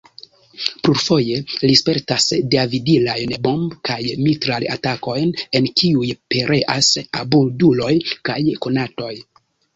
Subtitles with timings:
[0.85, 1.35] Plurfoje
[1.71, 6.91] li spertas deaviadilajn bomb- kaj mitral-atakojn, en kiuj pereas
[7.23, 7.93] apuduloj
[8.31, 9.15] kaj konatoj.